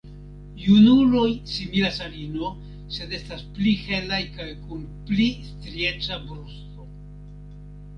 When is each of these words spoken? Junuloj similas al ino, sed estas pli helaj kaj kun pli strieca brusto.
Junuloj 0.61 1.27
similas 1.57 1.99
al 2.07 2.15
ino, 2.23 2.49
sed 2.97 3.15
estas 3.19 3.45
pli 3.59 3.77
helaj 3.85 4.25
kaj 4.41 4.51
kun 4.67 4.85
pli 5.13 5.33
strieca 5.55 6.23
brusto. 6.29 6.93